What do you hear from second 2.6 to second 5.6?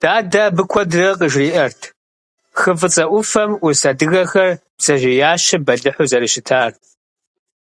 Хы фӀыцӀэ Ӏуфэм Ӏус адыгэхэр бдзэжьеящэ